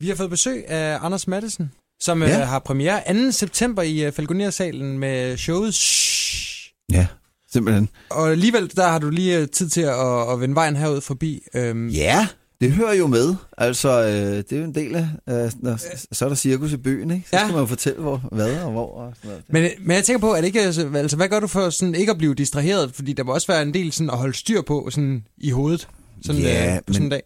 [0.00, 2.28] Vi har fået besøg af Anders Madsen, som Ja.
[2.38, 2.44] ja.
[2.44, 3.32] har premiere 2.
[3.32, 6.72] september i uh, Falconer-salen med showet Shhh.
[6.92, 7.06] Ja,
[7.52, 7.88] simpelthen.
[8.10, 11.42] Og alligevel, der har du lige øh, tid til at, at vende vejen herud forbi.
[11.54, 12.28] Øhm, Ja,
[12.60, 13.34] det hører jo med.
[13.58, 15.78] Altså, øh, det er jo en del af, øh, når,
[16.14, 17.26] så er der cirkus i byen, ikke?
[17.30, 17.42] Så Ja.
[17.42, 19.44] skal man jo fortælle, hvor, hvad og hvor og sådan noget.
[19.48, 21.94] Men, men jeg tænker på, at det ikke, altså, altså, hvad gør du for sådan,
[21.94, 22.90] ikke at blive distraheret?
[22.94, 25.88] Fordi der må også være en del sådan, at holde styr på sådan, i hovedet
[26.22, 27.22] sådan, Ja, øh, på sådan en men- dag.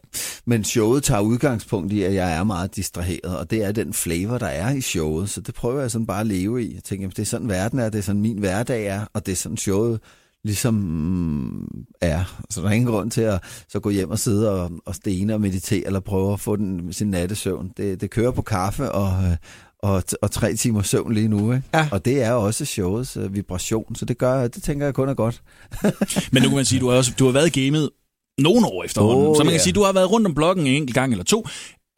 [0.46, 4.38] Men showet tager udgangspunkt i, at jeg er meget distraheret, og det er den flavor,
[4.38, 5.30] der er i showet.
[5.30, 6.74] Så det prøver jeg sådan bare at leve i.
[6.74, 9.26] Jeg tænker, jamen, det er sådan verden er, det er sådan min hverdag er, og
[9.26, 10.00] det er sådan showet
[10.44, 12.40] ligesom mm, er.
[12.50, 15.34] Så der er ingen grund til at så gå hjem og sidde og, og stene
[15.34, 17.70] og meditere, eller prøve at få den, sin nattesøvn.
[17.76, 19.36] Det, det kører på kaffe og, øh,
[19.78, 21.52] og, og tre timer søvn lige nu.
[21.52, 21.64] Ikke?
[21.74, 21.88] Ja.
[21.92, 25.14] Og det er også showets øh, vibration, så det gør, det tænker jeg kun er
[25.14, 25.42] godt.
[26.32, 27.90] Men nu kan man sige, du har, også, du har været i gamet
[28.38, 29.26] nogle år efterhånden.
[29.26, 29.62] Åh, så man kan ja.
[29.62, 31.46] sige, du har været rundt om blokken en enkelt gang eller to.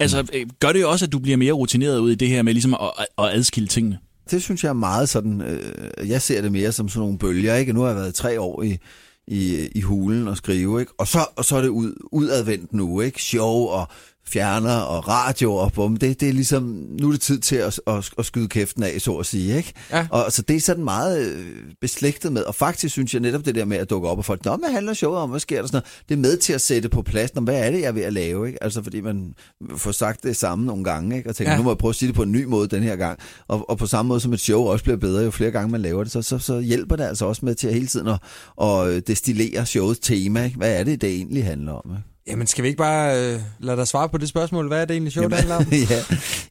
[0.01, 2.43] Altså, øh, gør det jo også, at du bliver mere rutineret ud i det her
[2.43, 3.99] med ligesom at, at adskille tingene?
[4.31, 7.55] det synes jeg er meget sådan, øh, jeg ser det mere som sådan nogle bølger,
[7.55, 7.73] ikke?
[7.73, 8.79] Nu har jeg været tre år i,
[9.27, 10.93] i, i hulen og skrive, ikke?
[10.99, 13.23] Og så, og så er det ud, udadvendt nu, ikke?
[13.23, 13.89] Show og
[14.29, 15.97] fjerner og radio og bum.
[15.97, 16.63] Det, det er ligesom,
[17.01, 19.73] nu er det tid til at, at, at skyde kæften af, så at sige, ikke?
[19.91, 20.07] Ja.
[20.11, 21.47] Og så det er sådan meget øh,
[21.81, 24.45] beslægtet med, og faktisk synes jeg netop det der med at dukke op, og folk,
[24.45, 26.03] nå, hvad handler showet om, hvad sker der sådan noget?
[26.09, 28.03] Det er med til at sætte på plads, nå, hvad er det, jeg er ved
[28.03, 28.63] at lave, ikke?
[28.63, 29.35] Altså fordi man
[29.77, 31.29] får sagt det samme nogle gange, ikke?
[31.29, 31.55] Og tænker, Ja.
[31.55, 31.59] ja.
[31.59, 33.19] nu må jeg prøve at sige det på en ny måde den her gang.
[33.49, 35.83] Og, og på samme måde som et show også bliver bedre, jo flere gange man
[35.83, 38.19] laver det, så, så, så hjælper det altså også med til at hele tiden at,
[38.67, 40.57] at destillere showets tema, ikke?
[40.57, 42.16] Hvad er det, det egentlig handler om, ikke?
[42.29, 44.69] Jamen, skal vi ikke bare øh, lade dig svare på det spørgsmål?
[44.69, 45.65] Hvad er det egentlig sjovt, det handler om?
[45.91, 46.03] ja,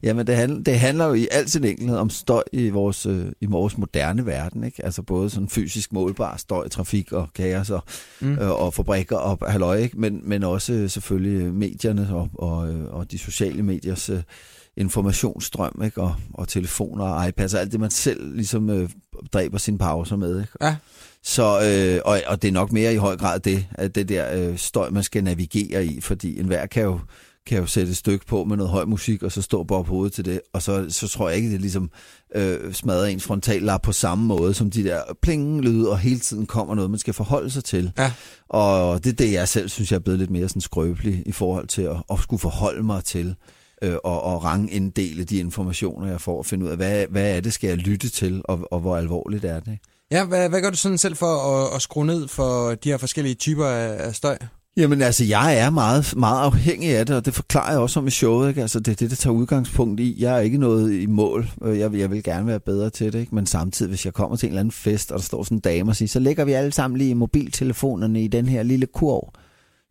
[0.02, 3.26] jamen det, handler, det handler jo i al sin enkelhed om støj i vores, øh,
[3.40, 4.64] i vores moderne verden.
[4.64, 4.84] Ikke?
[4.84, 7.82] Altså både sådan fysisk målbar støj, trafik og kaos og,
[8.20, 8.32] Mm.
[8.38, 10.00] øh, og fabrikker og halløj, ikke?
[10.00, 14.22] Men, men også øh, selvfølgelig medierne og, og, øh, og de sociale mediers øh,
[14.76, 16.02] informationsstrøm ikke?
[16.02, 18.90] Og, og telefoner og iPads og alt det, man selv ligesom øh,
[19.32, 20.40] dræber sine pauser med.
[20.40, 20.52] Ikke?
[20.60, 20.76] Ja.
[21.22, 24.34] Så, øh, og, og det er nok mere i høj grad det, at det der
[24.34, 27.00] øh, støj, man skal navigere i, fordi enhver kan jo,
[27.46, 29.90] kan jo sætte et stykke på med noget høj musik, og så stå bare på
[29.90, 31.90] hovedet til det, og så, så tror jeg ikke, det ligesom
[32.34, 36.74] øh, smadrer ens frontallap på samme måde, som de der pling-lyde, og hele tiden kommer
[36.74, 37.92] noget, man skal forholde sig til.
[37.98, 38.12] Ja.
[38.48, 41.32] Og det er det, jeg selv synes, jeg er blevet lidt mere sådan skrøbelig i
[41.32, 43.34] forhold til at, at skulle forholde mig til,
[43.82, 47.40] øh, og, og ranginddele de informationer, jeg får, og finde ud af, hvad, hvad er
[47.40, 49.78] det, skal jeg lytte til, og, og hvor alvorligt er det.
[50.10, 51.26] Ja, hvad, hvad gør du sådan selv for
[51.66, 54.38] at, at skrue ned for de her forskellige typer af, af støj?
[54.78, 58.06] Jamen altså, jeg er meget, meget afhængig af det, og det forklarer jeg også om
[58.06, 58.48] i showet.
[58.48, 58.62] Ikke?
[58.62, 60.16] Altså, det er det, der tager udgangspunkt i.
[60.18, 61.48] Jeg er ikke noget i mål.
[61.64, 63.34] Jeg, vil- jeg vil gerne være bedre til det, ikke?
[63.34, 65.60] men samtidig, hvis jeg kommer til en eller anden fest, og der står sådan en
[65.60, 69.32] dame og siger, så lægger vi alle sammen lige mobiltelefonerne i den her lille kurv.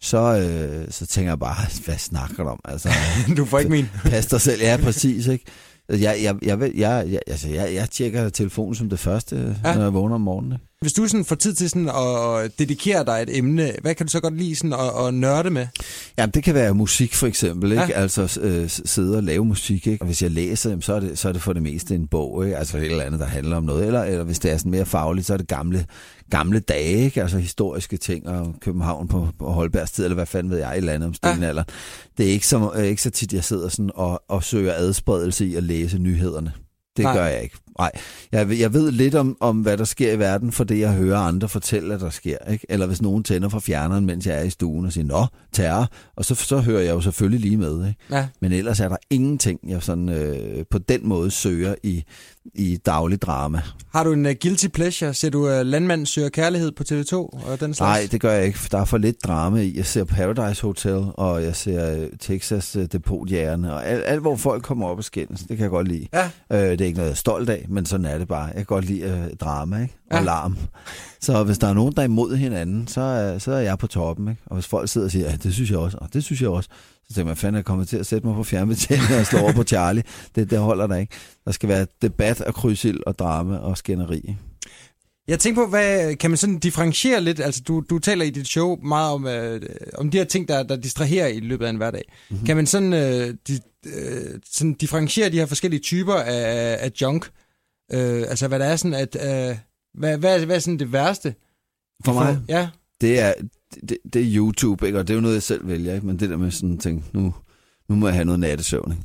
[0.02, 2.60] Så, øh, så tænker jeg bare, hvad snakker du om?
[2.66, 2.90] Altså,
[3.38, 3.86] Du får ikke min.
[4.12, 4.62] pas dig selv.
[4.62, 5.28] Ja, præcis.
[5.28, 5.46] Ikke?
[5.90, 9.76] Jeg, jeg, jeg, jeg, jeg, jeg, altså, jeg, jeg tjekker telefonen som det første, ja.
[9.76, 10.52] når jeg vågner om morgenen.
[10.54, 10.66] ikke?
[10.86, 14.12] Hvis du sådan får tid til sådan at, dedikere dig et emne, hvad kan du
[14.12, 15.68] så godt lide sådan at, at nørde med?
[16.18, 17.84] Jamen, det kan være musik for eksempel, ikke?
[17.84, 17.90] Ja.
[17.90, 18.02] Ja.
[18.02, 20.02] Altså øh, sidde og lave musik, ikke?
[20.02, 22.08] Og hvis jeg læser, jamen, så, er det, så er det for det meste en
[22.08, 22.58] bog, ikke?
[22.58, 23.86] Altså et eller andet, der handler om noget.
[23.86, 25.86] Eller, eller hvis det er sådan mere fagligt, så er det gamle,
[26.30, 27.22] gamle dage, ikke?
[27.22, 30.78] Altså historiske ting, og København på, på Holbergs tid, eller hvad fanden ved jeg, et
[30.78, 31.64] eller andet om stenalder.
[32.18, 35.56] Det er ikke så, ikke så tit, jeg sidder sådan og, og søger adspredelse i
[35.56, 36.52] at læse nyhederne.
[36.98, 37.04] Det.
[37.04, 37.16] Nej.
[37.16, 37.56] gør jeg ikke.
[37.80, 37.92] Nej,
[38.32, 40.94] jeg, ved- jeg ved lidt om, om, hvad der sker i verden, for det jeg
[40.94, 42.38] hører andre fortælle, at der sker.
[42.52, 42.66] Ikke?
[42.70, 45.88] Eller hvis nogen tænder fra fjerneren, mens jeg er i stuen og siger, nå, terror,
[46.16, 47.88] og så, så hører jeg jo selvfølgelig lige med.
[47.88, 48.00] Ikke?
[48.12, 48.28] Ja.
[48.42, 52.04] Men ellers er der ingenting, jeg sådan, øh, på den måde søger i,
[52.54, 53.62] i daglig drama.
[53.94, 55.14] Har du en uh, guilty pleasure?
[55.14, 57.80] Ser du uh, Landmand søger kærlighed på TV2 og den slags?
[57.80, 58.60] Nej, det gør jeg ikke.
[58.72, 59.74] Der er for lidt drama i.
[59.78, 64.36] Jeg ser Paradise Hotel, og jeg ser øh, Texas øh, Depotjægerne, og alt, alt, hvor
[64.36, 65.40] folk kommer op og skændes.
[65.40, 66.08] Det kan jeg godt lide.
[66.14, 66.30] Ja.
[66.52, 68.44] Øh, det er ikke noget, jeg er stolt af, men sådan er det bare.
[68.46, 69.96] Jeg kan godt lide øh, drama ikke?
[70.12, 70.24] og Ja.
[70.24, 70.58] larm.
[71.22, 73.88] Så hvis der er nogen, der er imod hinanden, så, er- så er jeg på
[73.88, 74.28] toppen.
[74.30, 74.42] Ikke?
[74.46, 76.50] Og hvis folk sidder og siger, ja, det synes jeg også, og det synes jeg
[76.50, 76.70] også,
[77.08, 79.54] så tænker man, fanden jeg kommet til at sætte mig på fjernbetjeningen og slå over
[79.54, 80.04] på Charlie.
[80.36, 81.14] Det, det holder der ikke.
[81.46, 84.36] Der skal være debat og krydsild og drama og skænderi.
[85.28, 87.40] Jeg tænker på, hvad, kan man sådan differentiere lidt?
[87.40, 89.62] Altså, du, du taler i dit show meget om, øh,
[89.98, 92.02] om de her ting, der, der distraherer i løbet af en hverdag.
[92.08, 92.16] Mhm.
[92.36, 92.46] Mm-hmm.
[92.46, 97.26] Kan man sådan, øh, di, øh, sådan differentiere de her forskellige typer af, af junk?
[97.94, 99.16] Øh, altså, hvad der er sådan, at...
[99.16, 99.58] Øh,
[99.94, 101.36] hvad, hvad, er- hvad er sådan det værste?
[102.06, 102.36] For mig?
[102.36, 102.44] får?
[102.50, 102.70] Ja.
[103.02, 103.34] det er,
[103.90, 105.00] det, det er YouTube, ikke?
[105.00, 106.06] og det er jo noget, jeg selv vælger, ikke?
[106.06, 107.36] men det der med sådan en ting, nu,
[107.90, 108.92] nu må jeg have noget nattesøvn.
[108.92, 109.04] Ikke?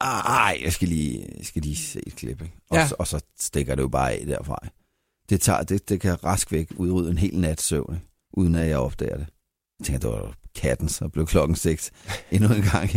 [0.00, 2.54] Ej, jeg skal lige, jeg skal lige se et klip, ikke?
[2.70, 2.88] Og, Ja.
[2.98, 4.58] og så stikker det jo bare af derfra.
[4.64, 4.76] ikke?
[5.30, 8.06] Det, tager, det, det kan rask væk udrydde en hel nat søvn, ikke?
[8.32, 9.26] uden at jeg opdager det.
[9.80, 11.90] Jeg tænker, det var katten, så blev klokken 6
[12.30, 12.92] endnu en gang.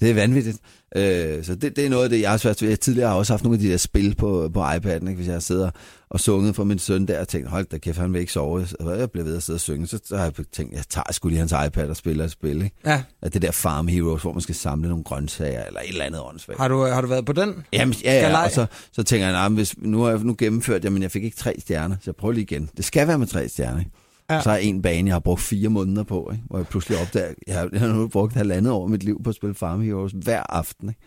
[0.00, 0.58] Det er vanvittigt.
[0.96, 2.68] Øh, så det, det er noget af det, jeg har svært ved.
[2.68, 5.14] Jeg tidligere har også haft nogle af de der spil på, på iPad'en, ikke?
[5.14, 5.70] hvis jeg sidder
[6.10, 8.66] og sunget for min søn der, og tænkt, hold da kæft, han vil ikke sove.
[8.80, 11.12] Og jeg blev ved at sidde og synge, så, så har jeg tænkt, jeg tager
[11.12, 12.62] sgu lige hans iPad og spiller et spil.
[12.62, 12.76] Ikke?
[12.86, 13.02] Ja.
[13.22, 16.20] At det der Farm Heroes, hvor man skal samle nogle grøntsager, eller et eller andet
[16.20, 16.60] åndssvagt.
[16.60, 17.64] Har du, har du været på den?
[17.72, 20.34] Jamen, ja, ja, og så, så tænker jeg, nah, men hvis, nu har jeg nu
[20.38, 22.70] gennemført, jamen jeg fik ikke tre stjerner, så jeg prøver lige igen.
[22.76, 23.78] Det skal være med tre stjerner.
[23.78, 23.90] Ikke?
[24.30, 24.40] Ja.
[24.40, 26.44] Så er en bane, jeg har brugt fire måneder på, ikke?
[26.46, 29.22] hvor jeg pludselig opdager, jeg har, jeg har nu brugt halvandet år af mit liv
[29.22, 30.88] på at spille Farm Heroes hver aften.
[30.88, 31.00] Ikke?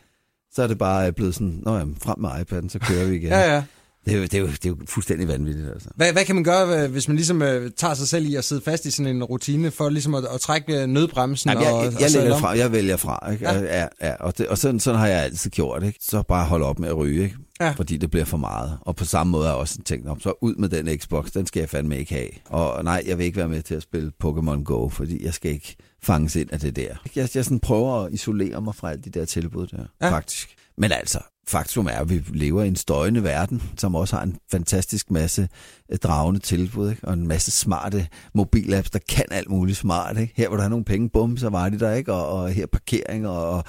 [0.51, 3.29] Så er det bare blevet sådan, nå jamen, frem med iPad'en, så kører vi igen.
[3.29, 3.63] Ja, ja.
[4.07, 5.89] Det, er jo, det, er jo, det er jo fuldstændig vanvittigt, altså.
[5.95, 8.61] Hvad, hvad kan man gøre, hvis man ligesom øh, tager sig selv i at sidde
[8.61, 11.49] fast i sådan en rutine, for ligesom at, at trække øh, nødbremsen?
[11.49, 12.41] Jamen, jeg, og, jeg, og jeg, sadle lægger om?
[12.41, 13.49] fra, jeg vælger fra, ikke?
[13.49, 13.59] Ja.
[13.59, 13.87] Ja.
[14.01, 15.83] Ja, og det, og sådan, sådan har jeg altid gjort.
[15.83, 15.99] Ikke?
[16.01, 17.35] Så bare holde op med at ryge, ikke?
[17.59, 17.69] Ja.
[17.71, 18.77] fordi det bliver for meget.
[18.81, 21.45] Og på samme måde har jeg også tænkt, om så ud med den Xbox, den
[21.45, 22.29] skal jeg fandme ikke have.
[22.45, 25.51] Og nej, jeg vil ikke være med til at spille Pokémon Go, fordi jeg skal
[25.51, 26.95] ikke fanges ind af det der.
[27.15, 30.09] Jeg, jeg sådan prøver at isolere mig fra alle de der tilbud der, ja.
[30.11, 30.55] faktisk.
[30.77, 34.37] Men altså, faktum er, at vi lever i en støjende verden, som også har en
[34.51, 35.49] fantastisk masse
[35.91, 37.07] øh, dragende tilbud, ikke?
[37.07, 40.17] og en masse smarte mobilapps, der kan alt muligt smart.
[40.17, 40.33] Ikke?
[40.37, 42.13] Her hvor der er nogle penge, bum, så var de der, ikke?
[42.13, 43.63] Og, og her parkering og, og,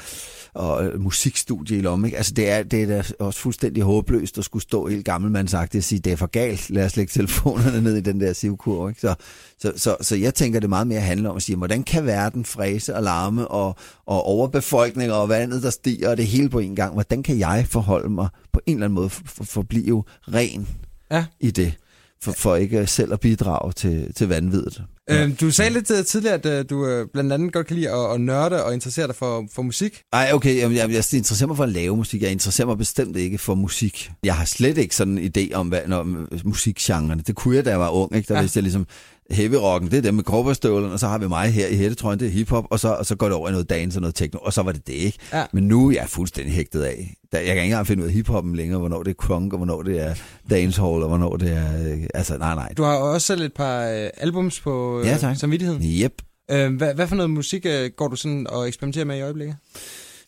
[0.54, 2.06] og øh, musikstudie i lommen.
[2.06, 2.16] Ikke?
[2.16, 5.84] Altså det er, det er da også fuldstændig håbløst at skulle stå helt gammelmandsagtigt og
[5.84, 8.88] sige, det er for galt, lad os lægge telefonerne ned i den der sivkur.
[8.88, 9.00] Ikke?
[9.00, 9.14] Så,
[9.58, 12.44] så, så, så jeg tænker, det meget mere handler om at sige, hvordan kan verden
[12.44, 13.76] fræse og larme og,
[14.06, 16.92] og overbefolkning og vandet, der stiger, og det hele på en gang.
[16.92, 20.05] Hvordan kan jeg forholde mig på en eller anden måde for, for, for at blive
[20.35, 20.69] ren
[21.11, 21.25] Ja.
[21.41, 21.73] i det?
[22.23, 24.81] For, for ikke selv at bidrage til, til vanvittigt.
[25.11, 27.91] Øh, du sagde lidt øh, tidligere, at øh, du øh, blandt andet godt kan lide
[27.91, 30.03] at, at nørde og interessere dig for, for musik.
[30.12, 32.23] Ej, okay, jeg, jeg, jeg interesserer mig for at lave musik.
[32.23, 34.11] Jeg interesserer mig bestemt ikke for musik.
[34.25, 37.23] Jeg har slet ikke sådan en idé om, hvad, når, musikgenrerne.
[37.26, 38.17] Det kunne jeg, da jeg var ung.
[38.17, 38.29] Ikke?
[38.29, 38.38] Der Ja.
[38.38, 38.43] ja.
[38.43, 38.87] vidste jeg ligesom,
[39.30, 42.20] heavy rocken, det er dem med kropperstøvlerne, og så har vi mig her i hættetrøjen,
[42.20, 44.14] det er hiphop, og så, og så går det over i noget dance og noget
[44.14, 45.19] techno, og så var det det, ikke?
[45.32, 45.44] Ja.
[45.52, 47.14] Men nu er jeg fuldstændig hægtet af.
[47.32, 49.82] Jeg kan ikke engang finde ud af hiphoppen længere, hvornår det er crunk, og hvornår
[49.82, 50.14] det er
[50.50, 51.92] dancehall, og hvornår det er...
[51.92, 52.72] øh, Altså, nej, nej.
[52.76, 55.36] Du har også selv et par øh, albums på øh, Ja, tak.
[55.36, 55.82] samvittigheden.
[55.84, 56.12] Yep.
[56.50, 59.56] Øh, hvad, hvad for noget musik øh, går du sådan og eksperimenterer med i øjeblikket?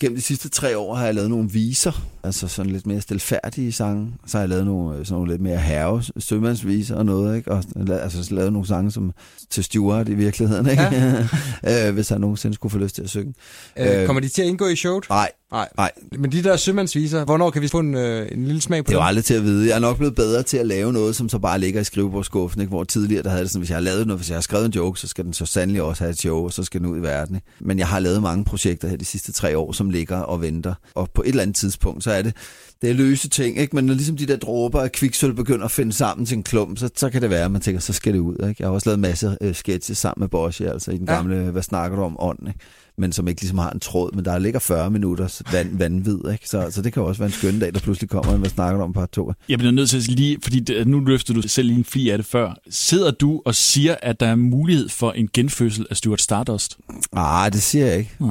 [0.00, 3.72] Gennem de sidste tre år har jeg lavet nogle viser, altså sådan lidt mere stilfærdige
[3.72, 4.12] sange.
[4.26, 7.50] Så har jeg lavet nogle, øh, sådan nogle lidt mere herre, sømandsviser og noget, ikke?
[7.50, 9.12] Og altså så lavet nogle sange som
[9.50, 10.82] til Stuart i virkeligheden, ikke?
[10.82, 11.88] Ja.
[11.88, 13.34] øh, hvis han nogensinde skulle få lyst til at synge.
[13.78, 15.04] Øh, Øh, kommer de til at indgå i showet?
[15.10, 15.68] Nej, Nej.
[15.76, 18.88] nej, Men de der sømandsviser, hvornår kan vi få en, øh, en lille smag på
[18.90, 19.02] det er dem?
[19.02, 19.68] jo aldrig til at vide.
[19.68, 22.60] Jeg er nok blevet bedre til at lave noget, som så bare ligger i skrivebordskuffen,
[22.60, 22.68] ikke?
[22.68, 24.64] Hvor tidligere, der havde det sådan, hvis jeg har lavet noget, hvis jeg har skrevet
[24.66, 26.88] en joke, så skal den så sandelig også have et show, og så skal den
[26.88, 27.46] ud i verden, ikke?
[27.60, 30.74] Men jeg har lavet mange projekter her de sidste tre år, som ligger og venter.
[30.94, 32.34] Og på et eller andet tidspunkt, så er det,
[32.82, 33.76] det er løse ting, ikke?
[33.76, 36.78] Men når ligesom de der dråber af kviksøl begynder at finde sammen til en klump,
[36.78, 38.54] så, så kan det være, at man tænker, så skal det ud, ikke?
[38.58, 41.14] Jeg har også lavet en masse øh, sketches sammen med Bosch, altså i den Ja.
[41.14, 42.60] gamle, hvad snakker du om, ånd, ikke?
[43.00, 46.48] Men som ikke ligesom har en tråd, men der ligger 40 minutters vand, vanvid, ikke?
[46.48, 48.78] Så, så det kan jo også være en skøn dag, der pludselig kommer hvad snakker
[48.78, 49.32] du om, part 2.
[49.48, 52.10] Jeg bliver nødt til at lige, fordi det, nu løftede du selv lige en fli
[52.10, 52.54] af det før.
[52.70, 56.78] Sidder du og siger, at der er mulighed for en genfødsel af Stuart Stardust?
[57.12, 58.16] Ah, det siger jeg ikke.
[58.18, 58.30] Men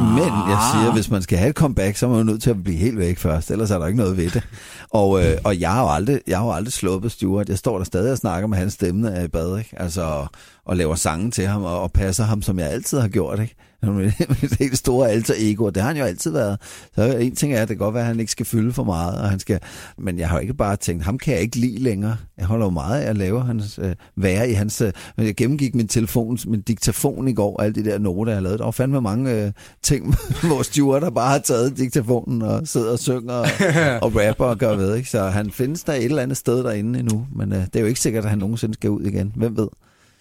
[0.50, 2.78] jeg siger, hvis man skal have et comeback, så er man nødt til at blive
[2.78, 4.44] helt væk først, ellers er der ikke noget ved det.
[4.90, 7.50] Og, øh, og jeg har jo aldrig, jeg har jo aldrig slået på Stuart.
[7.50, 9.70] Jeg står der stadig og snakker med hans stemme, er i bad, ikke?
[9.78, 10.28] Altså,
[10.70, 13.56] og laver sange til ham, og, og passer ham, som jeg altid har gjort, ikke?
[13.84, 14.12] Med
[14.42, 16.58] mit helt store alter ego, og det har han jo altid været.
[16.96, 18.84] Så en ting er, at det kan godt være, at han ikke skal fylde for
[18.84, 19.60] meget, og han skal,
[19.98, 22.18] men jeg har jo ikke bare tænkt, ham kan jeg ikke lide længere.
[22.38, 24.82] Jeg holder jo meget af at lave hans, øh, være i hans...
[24.82, 28.38] Øh, jeg gennemgik min telefon, min diktafon i går, og alle de der noter, jeg
[28.38, 28.60] har lavet.
[28.60, 29.52] Der var fandme mange øh,
[29.84, 30.16] ting,
[30.48, 33.48] hvor Stuart der bare har taget diktafonen og sidder og synger og,
[34.04, 34.96] og rapper og gør ved.
[34.96, 35.10] Ikke?
[35.10, 37.88] Så han findes der et eller andet sted derinde endnu, men øh, det er jo
[37.88, 39.34] ikke sikkert, at han nogensinde skal ud igen.
[39.36, 39.68] Hvem ved?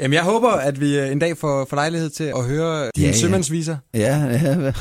[0.01, 3.07] Jamen, jeg håber, at vi øh, en dag får, får lejlighed til at høre dine
[3.07, 3.19] Ja, ja.
[3.19, 3.77] sømandsviser.
[3.95, 4.73] Ja, ja, ja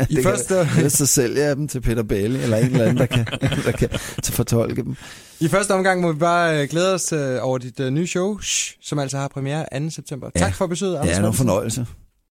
[0.10, 2.96] I det første- kan, så sælger jeg dem til Peter Bailey, eller en eller anden,
[2.96, 3.26] der kan,
[3.66, 3.88] der kan
[4.22, 4.96] til fortolke dem.
[5.40, 8.38] I første omgang må vi bare øh, glæde os øh, over dit nye show,
[8.82, 9.90] som altså har premiere 2.
[9.90, 10.30] september.
[10.34, 10.40] Ja.
[10.40, 11.86] Tak for besøget, Anders Ja, det var en fornøjelse.